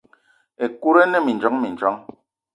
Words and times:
Ekut 0.67 0.95
ine 1.03 1.19
mindjong 1.25 1.57
mindjong. 1.61 1.99